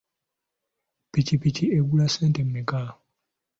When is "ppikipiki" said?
1.09-1.65